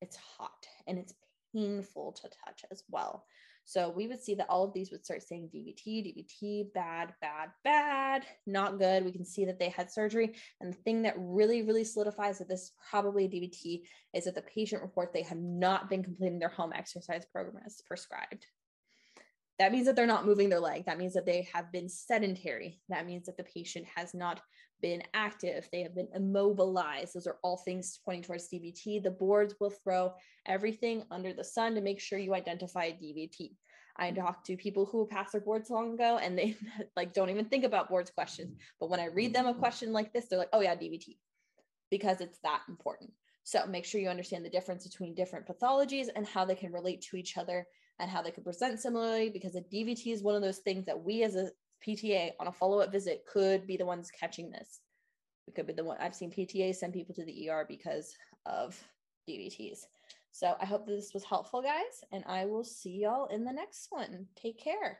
It's 0.00 0.16
hot 0.16 0.66
and 0.86 0.98
it's 0.98 1.14
painful 1.54 2.12
to 2.12 2.28
touch 2.44 2.64
as 2.70 2.84
well. 2.90 3.24
So 3.68 3.90
we 3.90 4.08
would 4.08 4.22
see 4.22 4.34
that 4.36 4.48
all 4.48 4.64
of 4.64 4.72
these 4.72 4.90
would 4.90 5.04
start 5.04 5.22
saying 5.22 5.50
DVT, 5.54 5.86
DVT, 5.86 6.72
bad, 6.72 7.12
bad, 7.20 7.50
bad, 7.64 8.24
not 8.46 8.78
good. 8.78 9.04
We 9.04 9.12
can 9.12 9.26
see 9.26 9.44
that 9.44 9.58
they 9.58 9.68
had 9.68 9.92
surgery. 9.92 10.34
And 10.62 10.72
the 10.72 10.78
thing 10.78 11.02
that 11.02 11.12
really, 11.18 11.60
really 11.60 11.84
solidifies 11.84 12.38
that 12.38 12.48
this 12.48 12.62
is 12.62 12.72
probably 12.90 13.28
DVT 13.28 13.82
is 14.14 14.24
that 14.24 14.34
the 14.34 14.40
patient 14.40 14.80
reports 14.80 15.12
they 15.12 15.20
have 15.20 15.36
not 15.36 15.90
been 15.90 16.02
completing 16.02 16.38
their 16.38 16.48
home 16.48 16.72
exercise 16.74 17.26
program 17.30 17.62
as 17.66 17.82
prescribed. 17.86 18.46
That 19.58 19.70
means 19.70 19.84
that 19.84 19.96
they're 19.96 20.06
not 20.06 20.24
moving 20.24 20.48
their 20.48 20.60
leg. 20.60 20.86
That 20.86 20.96
means 20.96 21.12
that 21.12 21.26
they 21.26 21.46
have 21.52 21.70
been 21.70 21.90
sedentary. 21.90 22.80
That 22.88 23.04
means 23.04 23.26
that 23.26 23.36
the 23.36 23.44
patient 23.44 23.84
has 23.94 24.14
not 24.14 24.40
been 24.80 25.02
active, 25.14 25.68
they 25.72 25.82
have 25.82 25.94
been 25.94 26.08
immobilized. 26.14 27.14
Those 27.14 27.26
are 27.26 27.38
all 27.42 27.56
things 27.58 28.00
pointing 28.04 28.22
towards 28.22 28.48
DVT. 28.48 29.02
The 29.02 29.10
boards 29.10 29.54
will 29.60 29.70
throw 29.70 30.12
everything 30.46 31.04
under 31.10 31.32
the 31.32 31.44
sun 31.44 31.74
to 31.74 31.80
make 31.80 32.00
sure 32.00 32.18
you 32.18 32.34
identify 32.34 32.84
a 32.84 32.92
DVT. 32.92 33.52
I 33.96 34.10
mm-hmm. 34.10 34.20
talked 34.20 34.46
to 34.46 34.56
people 34.56 34.86
who 34.86 35.06
passed 35.06 35.32
their 35.32 35.40
boards 35.40 35.70
long 35.70 35.94
ago 35.94 36.18
and 36.18 36.38
they 36.38 36.56
like 36.96 37.12
don't 37.12 37.30
even 37.30 37.46
think 37.46 37.64
about 37.64 37.88
boards 37.88 38.10
questions. 38.10 38.56
But 38.80 38.90
when 38.90 39.00
I 39.00 39.06
read 39.06 39.34
them 39.34 39.46
a 39.46 39.50
mm-hmm. 39.50 39.60
question 39.60 39.92
like 39.92 40.12
this, 40.12 40.26
they're 40.28 40.38
like, 40.38 40.50
oh 40.52 40.60
yeah, 40.60 40.74
DVT, 40.74 41.16
because 41.90 42.20
it's 42.20 42.38
that 42.42 42.62
important. 42.68 43.10
So 43.44 43.66
make 43.66 43.86
sure 43.86 44.00
you 44.00 44.08
understand 44.08 44.44
the 44.44 44.50
difference 44.50 44.86
between 44.86 45.14
different 45.14 45.46
pathologies 45.46 46.08
and 46.14 46.26
how 46.26 46.44
they 46.44 46.54
can 46.54 46.72
relate 46.72 47.00
to 47.10 47.16
each 47.16 47.38
other 47.38 47.66
and 47.98 48.10
how 48.10 48.22
they 48.22 48.30
can 48.30 48.44
present 48.44 48.78
similarly 48.78 49.30
because 49.30 49.56
a 49.56 49.62
DVT 49.62 50.12
is 50.12 50.22
one 50.22 50.36
of 50.36 50.42
those 50.42 50.58
things 50.58 50.84
that 50.86 51.02
we 51.02 51.22
as 51.22 51.34
a 51.34 51.50
PTA 51.86 52.32
on 52.40 52.48
a 52.48 52.52
follow 52.52 52.80
up 52.80 52.92
visit 52.92 53.24
could 53.30 53.66
be 53.66 53.76
the 53.76 53.86
ones 53.86 54.10
catching 54.10 54.50
this. 54.50 54.80
It 55.46 55.54
could 55.54 55.66
be 55.66 55.72
the 55.72 55.84
one 55.84 55.96
I've 56.00 56.14
seen 56.14 56.30
PTA 56.30 56.74
send 56.74 56.92
people 56.92 57.14
to 57.14 57.24
the 57.24 57.48
ER 57.48 57.64
because 57.66 58.14
of 58.46 58.78
DVTs. 59.28 59.86
So 60.32 60.54
I 60.60 60.66
hope 60.66 60.86
this 60.86 61.14
was 61.14 61.24
helpful, 61.24 61.62
guys, 61.62 62.04
and 62.12 62.22
I 62.26 62.44
will 62.44 62.64
see 62.64 63.00
y'all 63.02 63.26
in 63.26 63.44
the 63.44 63.52
next 63.52 63.88
one. 63.90 64.26
Take 64.36 64.62
care. 64.62 64.98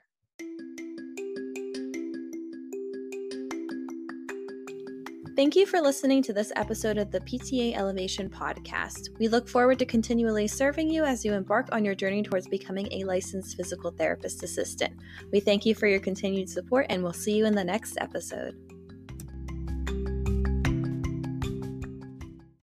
Thank 5.39 5.55
you 5.55 5.67
for 5.67 5.81
listening 5.81 6.21
to 6.25 6.33
this 6.33 6.51
episode 6.57 6.99
of 6.99 7.13
the 7.13 7.21
PTA 7.21 7.77
Elevation 7.77 8.29
Podcast. 8.29 9.17
We 9.21 9.29
look 9.29 9.49
forward 9.49 9.79
to 9.79 9.87
continually 9.87 10.49
serving 10.49 10.91
you 10.91 11.05
as 11.05 11.25
you 11.25 11.33
embark 11.33 11.69
on 11.71 11.85
your 11.85 11.95
journey 11.95 12.25
towards 12.25 12.49
becoming 12.49 12.89
a 12.91 13.05
licensed 13.05 13.57
physical 13.57 13.93
therapist 13.93 14.43
assistant. 14.43 14.95
We 15.31 15.39
thank 15.39 15.65
you 15.65 15.77
for 15.77 15.87
your 15.87 16.01
continued 16.01 16.51
support 16.51 16.87
and 16.89 17.05
we'll 17.05 17.13
see 17.13 17.37
you 17.37 17.47
in 17.47 17.55
the 17.55 17.63
next 17.63 17.99
episode. 18.01 18.68